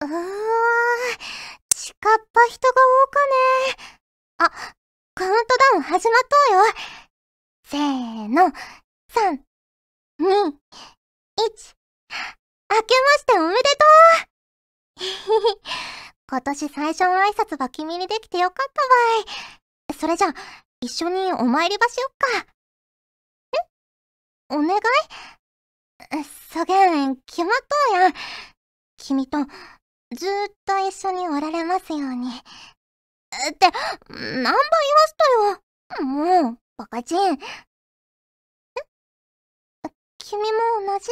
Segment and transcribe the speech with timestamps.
[0.00, 0.08] うー
[1.70, 3.32] 近っ端人が多かね
[4.38, 4.50] あ、
[5.14, 6.64] カウントダウン始まっとうよ。
[7.64, 8.52] せーの、
[9.10, 9.40] 3、
[10.20, 10.56] 2、1。
[12.68, 13.62] 明けましておめで
[14.98, 15.60] とう
[16.28, 18.82] 今年最初の挨拶は君にできてよかった
[19.92, 19.98] ばい。
[19.98, 20.28] それじゃ、
[20.80, 22.46] 一緒にお参り場しよっか。
[24.50, 24.56] え？
[24.56, 26.24] お願い？
[26.52, 28.14] そげん、決まっとうやん。
[28.98, 29.38] 君と、
[30.14, 32.28] ずーっと一緒におられますように。
[32.30, 32.40] っ
[33.54, 33.70] て、
[34.08, 34.54] 何倍言わ
[35.06, 36.04] すとよ。
[36.04, 37.18] もう、バカチン。
[37.32, 37.36] え？
[40.18, 41.06] 君も同じ？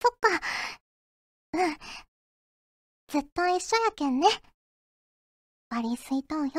[0.00, 0.28] そっか。
[1.54, 1.76] うん。
[3.08, 4.28] ずっと一緒やけんね。
[5.68, 6.52] バリスイとうよ。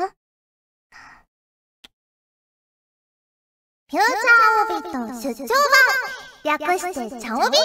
[3.90, 5.48] フューチャーオビット出張
[6.44, 7.58] 版略してチャオビ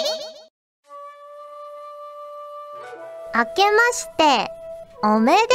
[3.36, 4.50] 明けまして
[5.02, 5.46] おめでちゃ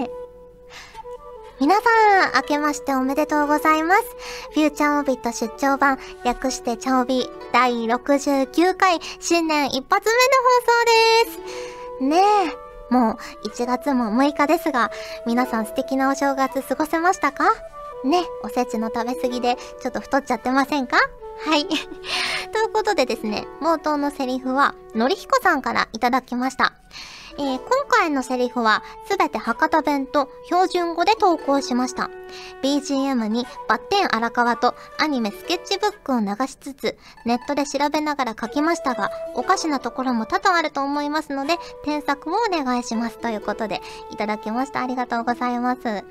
[0.00, 0.10] おぽて
[1.60, 4.02] 皆さん、明けましておめでとうございます。
[4.54, 10.32] フューチャーオビット出張版、略してチャオビ第69回新年一発目の
[11.28, 12.04] 放送です。
[12.06, 12.22] ね
[12.90, 14.90] え、もう1月も6日ですが、
[15.26, 17.44] 皆さん素敵なお正月過ごせましたか？
[18.02, 20.96] ね、おせちの食べ過ぎでちょっと太っちゃってませんか？
[21.40, 21.66] はい。
[22.52, 26.74] ということでですね、冒頭のセリフは、のりひこさんからいただきました。
[27.36, 32.10] えー、今回のセリフはすべて博多弁と標準語で投稿しました。
[32.62, 43.18] BGM にバッテン荒川とアニメスケッチブックを流しつつ、ネットで調べながら書きましたが、おかしなところも多々あると思いますので、添削をお願いします。
[43.18, 44.82] ということで、いただきました。
[44.82, 45.82] ありがとうございます。
[45.82, 46.02] ね、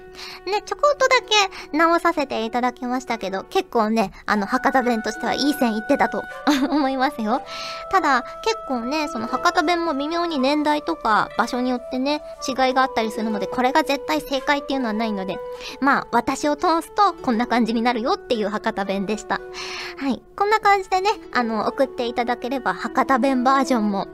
[0.66, 6.24] ちょこっとだけ直させていただきましたけど、結構ね、あの、博多弁としてはいい線いってたと
[6.70, 7.42] 思いますよ。
[7.92, 15.38] ただ、結構ね、その博多弁も微妙に年代とか場所によってね、違いがあったりするので、これが絶対正解っていうのはないので、
[15.80, 19.40] まあ、私を通すとこんな感じになるよっていう博多弁でした。
[19.98, 20.22] はい。
[20.36, 24.08] こんな感じでね、あの、送っていただければ博多弁バージョンも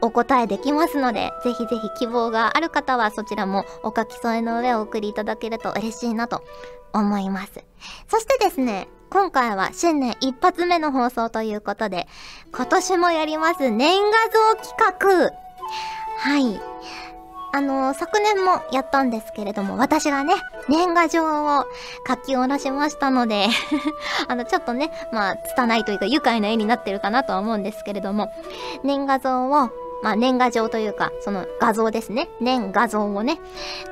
[0.00, 6.42] お答えできますので、ぜひぜひ希望がある方はそちらもお書き添えの上お送りいただけると嬉しいなと
[6.92, 7.64] 思います。
[8.08, 12.06] そしてですね、今回は新年一発目の放送ということで、
[12.52, 15.49] 今年もやります年画像企画
[16.20, 16.60] はい。
[17.52, 20.34] あの、昨年もやったんですけれども、私がね、
[20.68, 21.64] 年賀状を
[22.06, 23.48] 書き下ろしましたので
[24.28, 28.30] あの、ちょっとね、まあ、拙いというか愉快な絵になってるかなとは思うんですけれども、
[28.84, 29.70] 年賀状を、
[30.02, 32.28] まあ、年賀状というか、その画像ですね。
[32.40, 33.38] 年画像をね、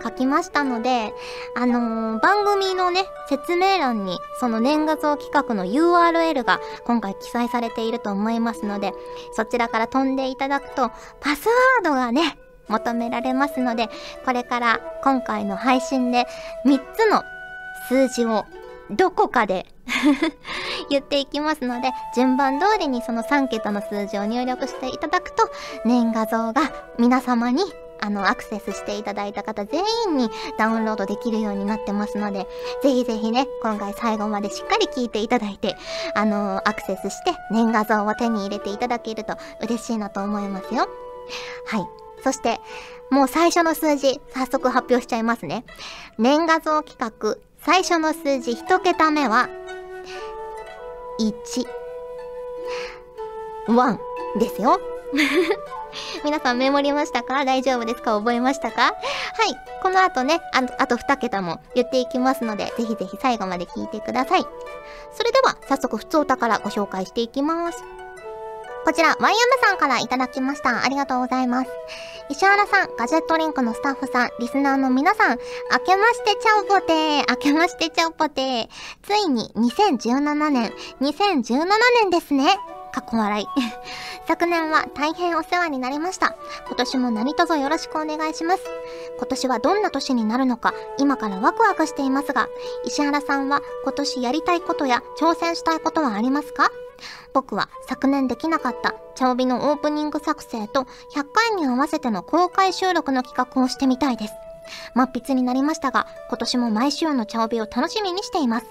[0.02, 1.12] 書きましたので、
[1.54, 8.92] あのー、番組のね、説明欄に、その年画像企画の URL が今回記載されていると思いますので、
[9.32, 13.88] そちらから飛んでいただくと、パスワードがね、求められますので、
[14.24, 16.26] これから今回の配信で
[16.64, 17.22] 3つの
[17.88, 18.44] 数字を
[18.90, 19.66] どこかで
[20.90, 25.50] 言っていきますので、順番通りにその3桁の数字を入力していただくと、
[25.84, 27.62] 年画像が皆様に
[28.00, 32.46] あの、アクセスしていただいた方全員にダウンロードできるようになってますので、
[32.82, 35.76] ぜひぜひね、今回最後までしっかり聞いていただいて、
[36.14, 40.88] あのアクセスして年画像を手に入れていただけると嬉しいなと思いますよ。
[41.66, 41.86] はい。
[42.22, 42.60] そして、
[43.10, 45.64] もう最初の数字、早速発表しちゃいますね。
[46.18, 49.48] 年画像企画、最初の数字1桁目は、
[51.18, 51.32] 1。
[53.68, 53.98] 1
[54.38, 54.80] ですよ。
[56.24, 57.44] 皆さんメモりましたか？
[57.44, 58.16] 大丈夫ですか？
[58.18, 58.82] 覚えましたか？
[58.82, 58.92] はい。
[59.82, 64.46] この後ね、ああと2桁も言っていきますので、ぜひぜひ最後まで聞いてください。
[65.12, 67.82] それでは、早速、普通歌からご紹介していきます。
[68.88, 70.82] こちら、ワイヤムさんからいただきました。
[70.82, 71.70] ありがとうございます。
[72.30, 75.38] 石原さん、ガジェットリンクのスタッフさん、リスナーの皆さん、
[75.70, 78.68] 明けましてちゃうぽてー、明けましてちゃうぽてー。
[79.02, 80.72] ついに2017年、
[81.02, 81.66] 2017
[82.00, 82.58] 年ですね。
[82.92, 83.46] かっこ笑い。
[84.26, 86.36] 昨年は大変お世話になりました。
[86.66, 88.62] 今年も何卒よろしくお願いします。
[89.16, 92.48] 今年はどんな年になるのか、今からワクワクしていますが、
[92.84, 96.70] 石原さんは今年やりたいことや挑戦したいことはありますか？
[97.32, 100.82] 僕は昨年できなかったチャオビのオープニング作成と
[101.14, 104.34] 100回に合わせての公開収録の企画をしてみたいです。
[104.94, 108.66] 真っ筆になりましたが、今年も毎週のチャオビを楽しみにしています。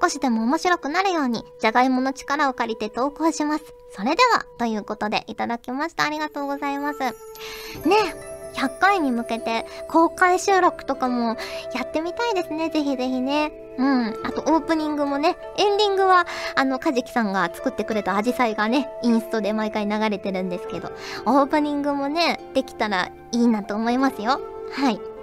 [0.00, 3.64] 少しでも面白くなるように、じゃがいもの力を借りて投稿します。
[3.90, 6.04] それでは、ということでいただきました。
[6.04, 7.00] ありがとうございます。
[7.00, 7.14] ね
[8.54, 11.36] 100回に向けて公開収録とかも
[11.74, 12.70] やってみたいですね。
[12.70, 13.52] ぜひぜひね。
[13.76, 14.08] うん。
[14.24, 20.92] あと、オープニングもね、エンディングは、あの、かじきさんが作ってくれたアジサイがね、インストで毎回流れてるんですけど、
[21.26, 24.40] オープニングもね、できたらいいなと思いますよ。
[24.72, 25.13] はい。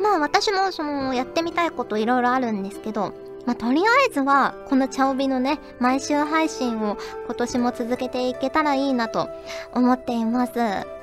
[0.00, 3.12] まあ、私も、その、やってみたいこといろいろあるんですけど、
[3.46, 6.96] まあ、とりあえずは、このチャオビのね、毎週配信を
[7.26, 9.28] 今年も続けていけたらいいなと
[9.72, 10.54] 思っています。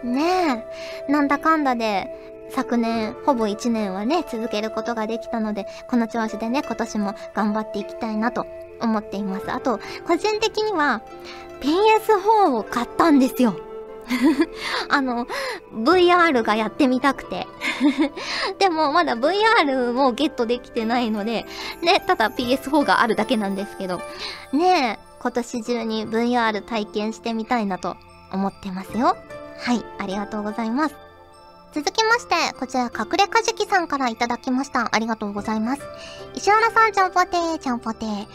[0.04, 0.66] ね
[1.08, 1.12] え。
[1.12, 2.10] なんだかんだで、
[2.50, 8.46] 昨年、ほぼ1年はね、続けることができたので、この調子でね、今年も頑張っていきたいなと
[8.82, 9.52] 思っています。
[9.52, 11.02] あと、個人的には、
[11.62, 13.56] PS4 を買ったんですよ。
[14.90, 15.28] あの、
[15.74, 17.48] VR がやってみたくて
[18.60, 21.46] でも、まだ VR もゲットできてないので、
[21.82, 24.02] ね、ただ PS4 があるだけなんですけど、
[24.54, 27.96] ねえ、今年中に VR 体験してみたいなと
[28.32, 29.18] 思ってますよ。
[29.60, 30.96] はい、ありがとうございます。
[31.74, 34.90] 続きまして、こちら、隠れかじきさんからいただきました。
[34.92, 35.82] ありがとうございます。
[36.36, 38.28] 石原さん、ちゃんぽてー、ちゃんぽてー。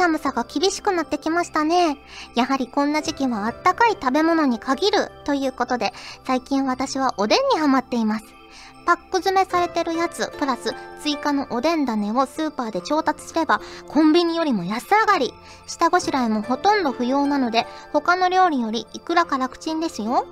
[0.00, 1.98] 寒さが厳しくなってきましたね。
[2.34, 5.92] やはりこんな時期はあったかい食べ物に限るということで、
[6.24, 8.24] 最近私はおでんにハマっています。
[8.86, 15.34] パック詰めされてるやつ、プラス追加のおでん種をスーパーで調達すれば、コンビニよりも安上がり。
[15.66, 20.26] 下ごしらえもほとんど不要なので、他の料理よりいくらか楽ちんですよ。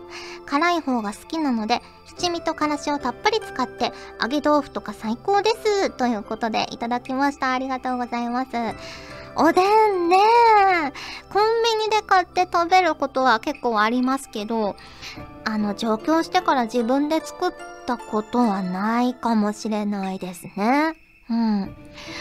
[0.46, 5.90] 辛い方が好きなので、七味とからしをたっぷり使って、揚げ豆腐とか最高です。
[5.90, 7.52] ということで、いただきました。
[7.52, 9.17] ありがとうございます。
[9.40, 10.16] おでんね
[11.32, 14.74] コンビニで買って食べることは結構ありますけど、
[15.44, 17.52] あの、上京してから自分で作っ
[17.86, 20.94] たことはないかもしれないですね。
[21.30, 21.76] うん。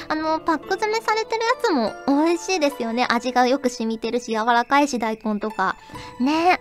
[0.10, 1.94] あの、パック詰めされてるやつも
[2.25, 3.08] 美味しいですよね。
[3.10, 5.75] 味がよく染みてるし、柔らかいし、大根とか。
[6.20, 6.60] ね。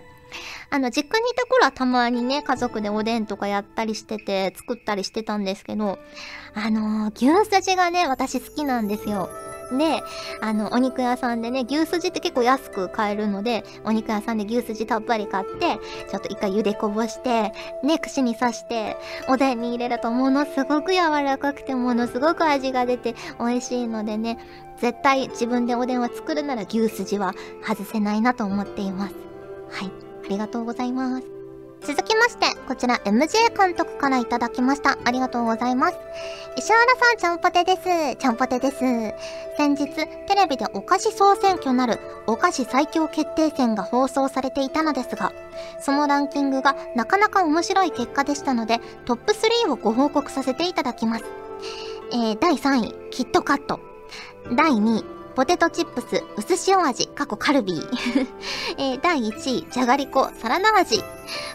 [0.70, 5.98] あの、実家にいた頃はたまにね、家族でおでんとかやったりしてて、作ったりしてたんですけど、
[6.54, 9.28] あのー、牛すじがね、私好きなんですよ。
[9.72, 10.02] で、
[10.40, 15.78] あの、お肉屋さんでね、牛すじって結構安く買えるので、お肉屋さんで牛すじたっぷり買って、
[16.10, 17.52] ちょっと一回茹でこぼして、
[17.82, 18.96] ね、串に刺して、
[19.28, 24.38] おでんに入れるとものすごく柔らかくて、ものすごく味が出て美味しいのでね、
[24.78, 27.34] 絶対自分でおでんを作るなら牛すじは
[27.66, 29.14] 外せないなと思っています。
[29.70, 29.90] はい。
[30.26, 31.35] ありがとうございます。
[31.86, 34.98] 続きまして、こちら MJ 監督からいただきました。
[35.04, 35.96] ありがとうございます。
[36.56, 38.16] 石原さん、ちゃんぽてです。
[38.16, 38.78] ちゃんぽてです。
[39.56, 45.32] 先日、テレビでお菓子総選挙なるお菓子最強決定戦が放送されていたのですが、
[45.80, 51.24] そのランキングがなかなか面白い結果でしたので、トップ3をご報告させていただきます。
[52.10, 53.78] えー、第3位、キットカット。
[54.56, 58.26] 第2位、ポテトチップス、薄塩味、過去カルビー。
[58.78, 61.04] えー、第1位、じゃがりこ、サラダ味。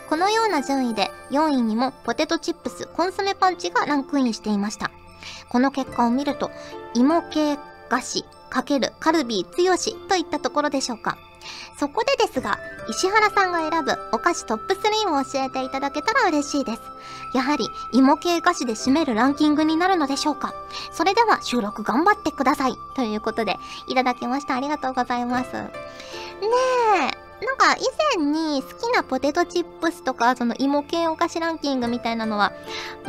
[0.08, 4.92] このような順位で、4位にもポテトチップス、コンソメパンチがランクインしていました。
[5.50, 6.52] この結果を見ると、
[6.94, 7.58] 芋系
[7.90, 11.18] 菓子、かけるカルビー強しといったところでしょうか。
[11.78, 12.60] そこでですが、
[12.90, 16.82] 石原さんが選ぶお菓子トップ3を教えていただけたら嬉しいです。
[17.34, 20.54] やはり芋系菓子で占めるランキングになるのでしょうか
[20.92, 22.74] それでは収録頑張ってください。
[22.96, 23.58] ということで、
[23.88, 24.56] いただきました。
[24.56, 25.54] ありがとうございます。
[25.54, 25.70] ね
[27.12, 27.32] え。
[27.46, 27.80] なんか以
[28.18, 32.54] 前に好きなポテトチップスとかその芋系お菓子ランキングみたいなのは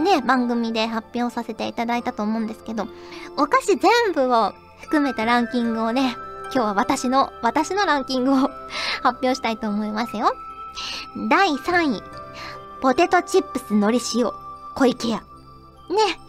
[0.03, 2.87] ね、番組で発表させていただいたと思うんですけど、
[3.37, 6.17] お菓子全部を含めたランキングをね、
[6.55, 8.37] 今日は私の、私のランキングを
[9.03, 10.35] 発表したいと思いますよ。
[11.31, 12.03] 第3位、
[12.83, 14.31] ポテトチップスのり塩、
[14.75, 15.17] 小池屋。
[15.19, 15.25] ね、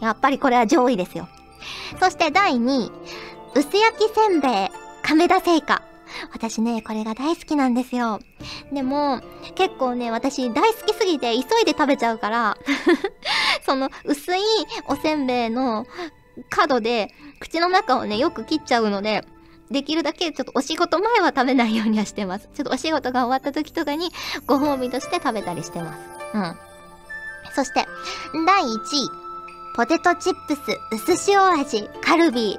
[0.00, 1.28] やっぱりこれは上位ですよ。
[2.00, 2.92] そして第2位、
[3.54, 4.68] 薄焼きせんべい、
[5.02, 5.82] 亀田製菓。
[6.32, 8.18] 私ね、これが大好きなんですよ。
[8.72, 9.20] でも、
[9.54, 12.56] 結構ね、私大好きすぎて急いで食べちゃうから
[13.66, 14.40] その薄い
[14.88, 15.86] おせんべいの
[16.48, 19.24] 角で口の中をね、よく切っちゃうので、
[19.70, 22.48] できるだけちょっとお仕事前は食べないようにはしてます。
[22.54, 24.10] ちょっとお仕事が終わった時とかに
[24.46, 26.00] ご褒美として食べたりしてます。
[26.34, 26.56] うん。
[27.54, 27.86] そして、
[28.46, 29.24] 第1位。
[29.76, 30.60] ポテトチップス
[31.12, 32.58] 薄塩味カルビ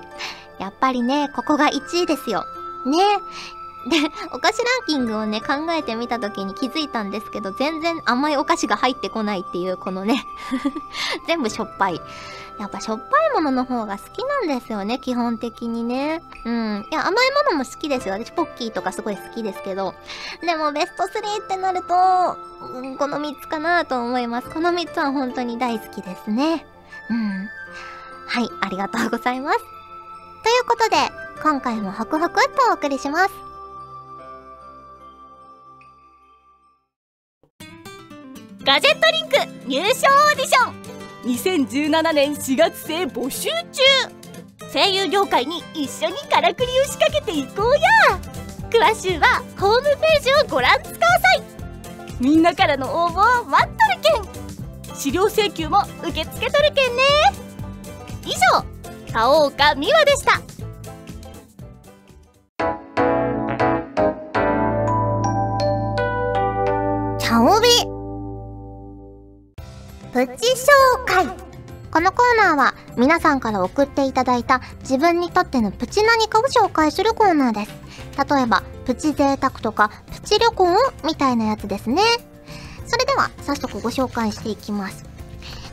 [0.59, 0.61] ー。
[0.61, 2.43] やっぱりね、ここが1位ですよ。
[2.85, 2.97] ね。
[3.89, 3.97] で、
[4.33, 10.25] お菓子ランキングをね、考えてみた時に気づいたんですけど、全然甘いお菓子が入ってこないっていう、このね
[11.27, 12.01] 全部しょっぱい。
[12.59, 16.21] やっぱしょっぱいものの方が好きなんですよね、基本的にね。
[16.45, 16.85] うん。
[16.89, 18.15] いや、甘いものも好きですよ。
[18.15, 19.93] 私、ポッキーとかすごい好きですけど。
[20.41, 22.37] でも、ベスト3ってなると、
[22.73, 24.49] うん、この3つかなと思います。
[24.49, 26.65] この3つは本当に大好きですね。
[27.09, 27.49] うん。
[28.27, 29.59] はい、ありがとうございます。
[29.59, 30.95] ということで、
[31.43, 33.45] 今回もホクホクっとお送りします。
[38.63, 43.81] ガジェットリンク入賞オーディション2017年4月生募集中
[44.71, 48.19] 声優業界に一緒にからくりを仕掛けていこうや
[48.69, 51.43] 詳しゅうはホームページをご覧ください
[52.19, 54.29] みんなからの応募を待っとる
[54.83, 57.01] けん資料請求も受け付けとるけんね
[58.23, 60.41] 以上田岡美和でした
[70.15, 71.25] プチ紹介
[71.91, 77.71] このコーナーは皆さんから送っていただいた自分にとってのプチ何かを紹介するコーナーです。
[78.33, 80.67] 例えば、プチ贅沢とか、プチ旅行
[81.03, 82.01] みたいなやつですね。
[82.85, 85.03] それでは、早速ご紹介していきます。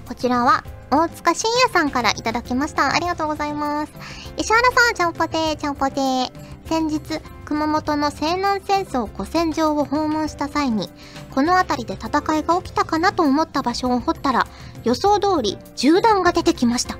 [0.08, 2.96] こちらは、大塚信也さんからいただきました。
[2.96, 3.92] ありがとうございます。
[4.36, 6.32] 石原さん、ちゃんぽてー、ちゃんぽてー。
[6.68, 7.00] 先日、
[7.44, 10.90] 熊本の西南戦争古戦場を訪問した際に、
[11.34, 14.46] この辺りで戦いが起きたかなと思った場所を掘ったら、
[14.84, 16.98] 予想通り銃弾が出てきました。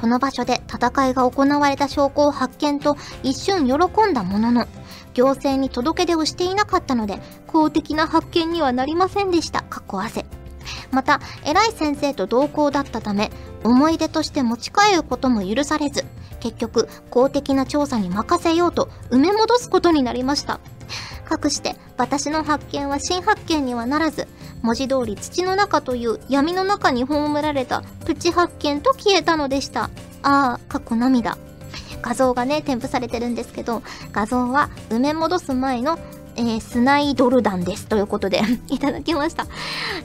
[0.00, 4.66] この場所で戦いが行われた証拠を発見と一瞬喜んだものの、
[5.14, 9.62] 行政に届け出をしていなかったので、公的な発見にはなりませんでした。
[9.62, 10.26] かっこ汗。
[10.90, 13.30] また、偉い先生と同行だったため、
[13.62, 16.04] 思い出として持ち帰ることも許されず、
[16.40, 20.60] 結局、公的な調査に任せようと埋め戻すことになりました。
[21.28, 24.26] かくして私の発見は新発見にはならず
[24.62, 29.84] 文字通り土の中という闇の中に葬られたプチ発見と消えたのでした
[30.22, 31.36] ああ過去涙
[32.00, 33.82] 画像がね添付されてるんですけど
[34.12, 35.98] 画像は埋め戻す前の
[36.38, 37.88] えー、スナイドル弾です。
[37.88, 39.48] ということで いただきました。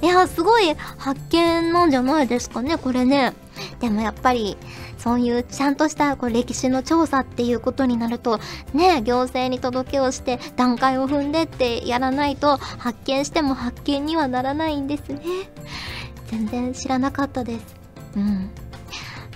[0.02, 3.34] いや、すごい発見なんじゃないですかね、これね。
[3.80, 4.58] でもやっぱり、
[4.98, 8.40] そういうちゃんとしたこう歴史の調査っていうことになると、
[8.74, 15.22] ね、行政に届けをして段階を踏んでってやらないと発見しても発見にはならないんですね。
[16.28, 17.76] 全然知らなかったです。
[18.16, 18.50] うん。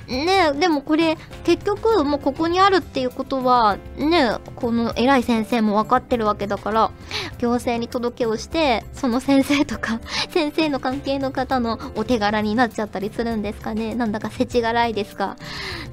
[0.07, 6.91] ねでもこれ結局もうここにあるっていうことはねこの偉い先生も分かってるわけだから
[7.38, 13.96] 行政に届けをしてその先生とか 先生の関係の方のお手柄になっちゃったりするんですかね。
[13.96, 15.38] なんだか世知辛いですが。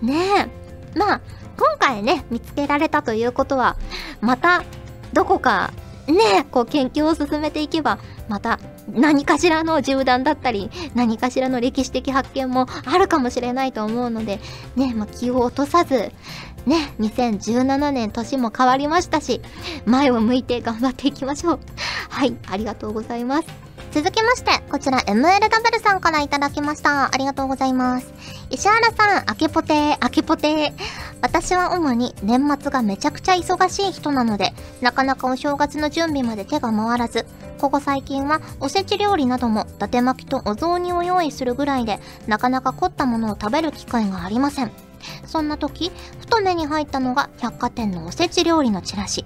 [0.03, 0.15] ね
[0.95, 0.99] え。
[0.99, 1.21] まあ
[1.57, 3.77] 今回ね見つけられたということは
[4.21, 4.65] また
[5.13, 5.73] どこか
[6.07, 7.99] ねこう研究を進めていけば
[8.29, 8.59] また
[8.93, 14.41] 何かしらの銃弾だったり、何かしらの歴史的発見もあるかもしれないと思うので、
[14.77, 16.13] ね、まあ、気を落とさず、
[16.67, 19.41] ね、2017年年も変わりましたし、
[19.85, 21.61] 前を向いて頑張っていきましょう。
[22.09, 23.49] はい、ありがとうございます。
[23.93, 27.15] 続きまして、こちら MLW さんからいただきました。
[27.15, 28.13] ありがとうございます。
[28.51, 30.73] 石原さん、あけぽてー、あけぽてー。
[31.21, 37.25] 私は主に年末がめちゃくちゃ忙しい人なので、なかなかお正月の準備まで手が回らず、
[37.59, 44.73] ここ最近はおせち料理なども伊達巻きとお雑煮を用意するぐらいで、なかなか凝ったものを食べる機会がありません。
[45.27, 49.25] そんな時、ふと目に入ったのが百貨店のおせち料理のチラシ。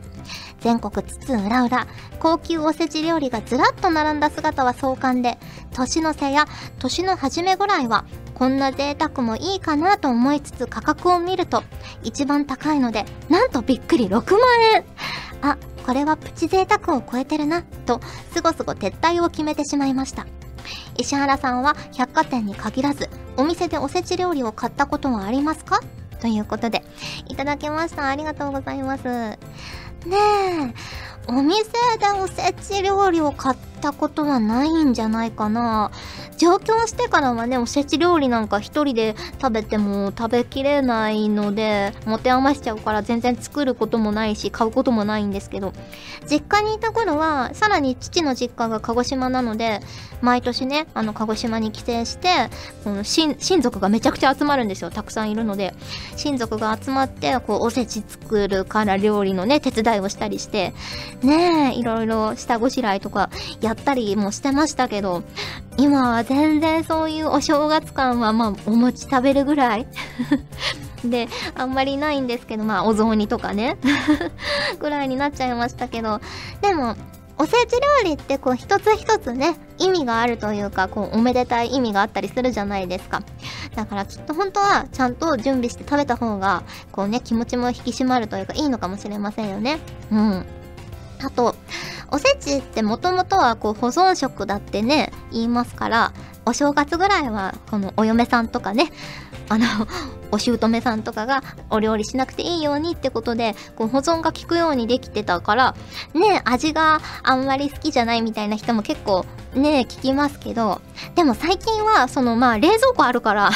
[0.60, 1.86] 全国津々浦々、
[2.18, 5.38] 高級おせち料理がずらっと並んだ姿は壮観で、
[5.72, 6.46] 年の瀬や
[6.78, 8.04] 年の初めぐらいは、
[8.34, 11.62] こんな贅沢もいいかなと思いつつ価格を見ると、
[12.02, 14.40] 一番高いので、なんとびっくり6万
[14.74, 14.84] 円
[15.42, 15.56] あ、
[15.86, 18.00] これはプチ贅沢を超えてるな、と、
[18.32, 20.26] すごすご撤退を決めてしまいました。
[20.96, 23.08] 石原さんは百貨店に限らず、
[23.38, 25.80] お店でおせち料理を買ったことはありますか？
[26.20, 26.82] ということで、
[27.28, 28.08] いただきました。
[28.08, 29.04] ありがとうございます。
[29.04, 29.38] ね
[30.08, 30.74] え、
[31.28, 31.64] お店
[32.00, 35.90] でおせち料理を買ったことはないんじゃないかな。
[36.36, 45.72] 上京してからはね、おせち料理なんか一人で食べても食べきれないので、持て余しちゃうから全然作ることもないし、買うこともないんですけど、
[46.30, 49.80] 実家にいた頃は、さらに父の実家が鹿児島なので、
[50.20, 52.28] 毎年ね、あの、鹿児島に帰省して、
[52.84, 54.90] この親族がめちゃくちゃ集まるんですよ。
[54.90, 55.74] たくさんいるので、
[56.16, 60.74] 親族が集まって、こう、おせち作るから料理のね、手伝いをしたりして、
[61.22, 63.30] ねえ、いろいろ下ごしらえとか
[63.68, 65.22] やったりもしてましたけど、
[65.76, 69.86] 今は全然そういうお正月感はまあお餅食べるぐらい
[71.04, 73.76] で、あんまりないんですけど、まあお雑煮とかね
[74.80, 76.20] ぐらいになっちゃいましたけど、
[76.62, 76.96] でも、
[77.40, 83.22] おせち料理ってこう一つ一つね、意味があるというか、こうおめでたい意味があったりするじゃないですか。
[83.76, 89.78] だからきっと本当はちゃんと準備して食べた方が、こうね、気持ちも引き締まるというかいいのかもしれませんよね。
[90.10, 90.46] うん。
[91.20, 91.54] あと、
[92.10, 96.12] おせちってもともとはこう保存食だってね、言いますから、
[96.48, 98.90] お正月ぐらいはこのお嫁さんとかね
[99.50, 99.66] あの
[100.32, 105.74] お姑さんとかがお料理しなくていいようにってことでこう保存が効くようにできてたから
[106.14, 110.80] ね味があんまり好きじゃないみたいな人も結構ね聞きますけど
[111.14, 113.50] でも最近はそのまあ冷蔵庫あるから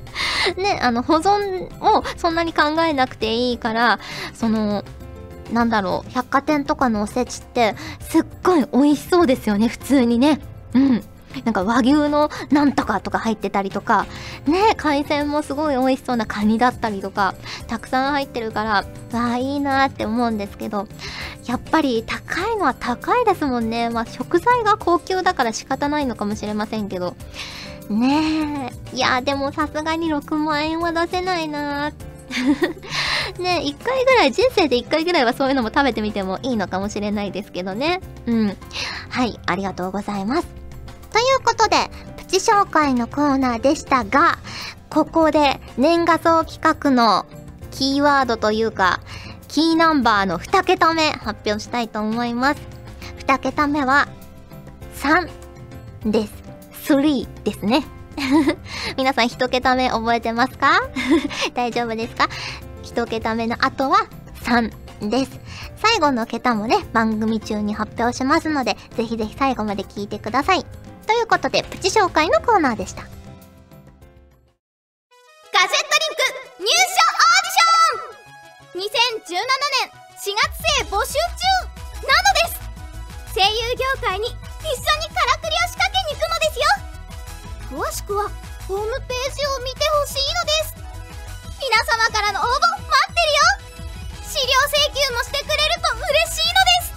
[0.58, 3.98] ねあの保存をそんなに考えなくていいから
[4.34, 4.84] その
[5.52, 10.40] なんだろう百貨店とかのおせちってすっごい美味しそうですよね普通にね
[10.74, 11.02] うん
[11.44, 14.06] なんか和牛のなんとかとか入ってたりとか、
[14.46, 17.34] ね、海鮮もすごい美味しそうなカニだったりとか、
[17.66, 20.88] たくさん入ってるから、ああ、いいなーって思うんですけど、
[21.44, 23.90] やっぱり高いのは高いですもんね。
[23.90, 27.14] まあ食材が高級だから仕方ないのかもしれませんけど。
[27.88, 28.96] ねえ。
[28.96, 31.92] いや、でもさすがに6万円は出せないなー
[33.40, 38.00] ね一回ぐらい、人生で一回ぐらいはそういうのも食べてみてもいいのかもしれないですけどね。
[38.26, 38.56] うん。
[39.08, 40.46] はい、ありがとうございます。
[41.12, 41.76] ということで、
[42.16, 44.38] プチ紹介のコーナーでしたが、
[44.90, 47.26] ここで年画像企画の
[47.70, 49.00] キーワードというか、
[49.48, 52.60] キーナンバーの2桁目発表したいと思います。
[53.26, 54.08] 2桁目は
[54.96, 55.30] 3
[56.10, 56.92] です。
[56.92, 57.84] 3ですね。
[58.96, 60.80] 皆さん1桁目覚えてますか？
[61.54, 62.28] 大丈夫ですか？
[63.02, 64.08] ?1 桁目の後は
[64.44, 65.40] 3です。
[65.76, 70.64] 最後の桁もね、番組中に発表しますので、ぜひぜひ最後まで聞いてください。
[71.06, 73.02] ということで、プチ紹介のコーナーでした。
[75.56, 76.20] ガジェットリンク
[76.60, 79.40] 入賞オーディション !2017
[79.88, 81.48] 年4月生募集中
[82.04, 82.60] なのです
[83.32, 88.28] 声優業界に一緒にからくりを仕掛けに行くのですよ詳しくは
[88.68, 90.75] ホームページを見てほしいのです
[91.66, 92.54] 皆様からの応募待
[93.10, 93.42] ってるよ
[94.22, 96.94] 資料請求もしてくれると嬉しいのです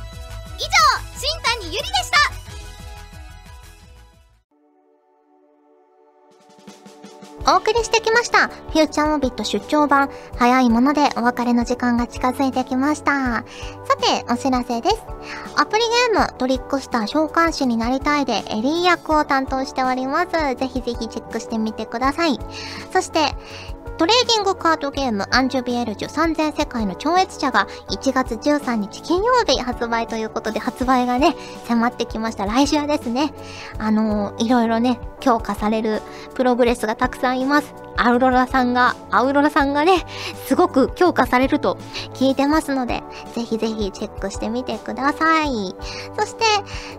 [0.59, 0.69] 以上
[1.17, 2.19] 新谷ゆりでした
[7.51, 8.47] お送りしてきました。
[8.47, 10.11] フューチャーオビット出張版。
[10.37, 13.11] 早いものでお別れの時間が近づいてきました。
[13.11, 13.43] さ
[13.99, 14.97] て、お知らせです。
[15.55, 15.83] アプリ
[16.13, 20.55] ゲームトリックスター召喚師になりたいでエリー役を担当しております。
[20.57, 22.37] ぜひぜひチェックしてみてください。
[22.93, 23.33] そして、
[23.99, 32.45] トレーディングカードゲームアンジュビエルジュ3000世界の超越者が1月13日金曜日発売ということで発売がね、迫ってきました。
[32.45, 33.33] 来週ですね。
[33.77, 36.01] あのー、いろいろね、強化される
[36.33, 37.73] プログレスがたくさんいます。
[37.97, 40.05] アウロラさんが、アウロラさんがね、
[40.45, 41.77] すごく強化されると
[42.13, 45.75] 聞いてますので、ぜひぜひチェックしてみてください。
[46.17, 46.45] そして、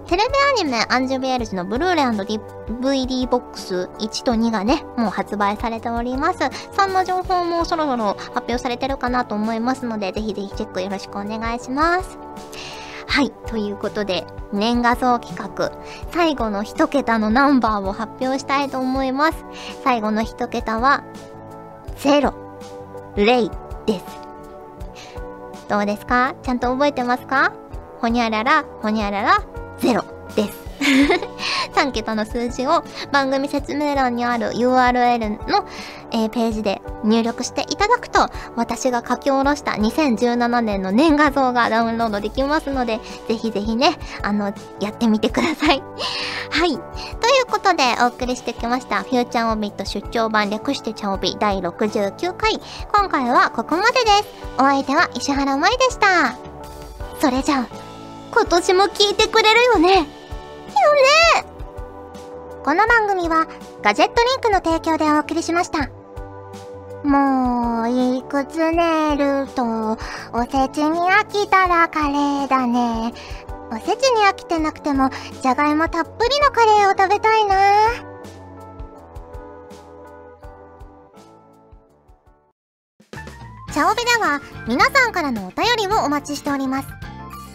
[0.06, 6.38] テレビアニメアンジュビエルジのブルーレイ &DVD ボックス1と2がね、もう発売されております。
[6.76, 12.18] そんな情報もそろそろ発表されてるかなと思いますので、ぜひぜひチェックよろしくお願いします。
[13.12, 13.32] はい。
[13.48, 15.72] ということで、年賀像企画、
[16.12, 19.44] 最後の一桁のナンバーを発表したいと思います。
[19.82, 21.02] 最後の一桁は、
[21.96, 22.32] 0、
[23.16, 23.50] レイ
[23.86, 24.04] です。
[25.68, 26.36] どうですか？
[26.44, 27.52] ちゃんと覚えてますか？
[28.00, 29.42] ほにゃらら、ほにゃらら、
[29.80, 30.04] 0
[30.36, 30.69] です。
[31.74, 35.66] 3桁の数字を番組説明欄にある URL の、
[36.12, 45.82] えー、ページで入力していただくと私が書き下ろした2017年の年画像がダウンロードできますのでぜひぜひねあのやってみてください。
[46.50, 46.70] はい。
[46.70, 52.60] ということでお送りしてきましたフューチャーオビット出張版略してチャオビ第69回。
[52.92, 54.50] 今回はここまでです。
[54.58, 56.34] お相手は石原舞でした。
[57.20, 57.66] それじゃあ
[58.32, 60.19] 今年も聞いてくれるよね。
[60.80, 61.60] よね
[62.64, 63.46] この番組は
[63.82, 65.90] ガジェットリンクの提供でお送りしました。
[67.02, 69.62] もう、いくつ寝ると、
[70.32, 73.14] おせちに飽きたらカレーだね。
[73.72, 75.08] おせちに飽きてなくても、
[75.40, 78.10] じゃがいもたっぷりのカレーを食べたいな。
[83.72, 86.99] チャオベでは皆さんからのお便りをお待ちしております。